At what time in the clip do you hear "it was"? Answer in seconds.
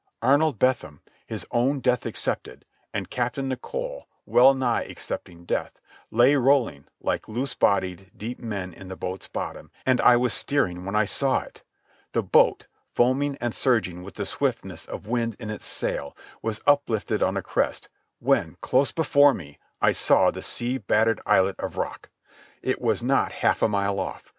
22.63-23.03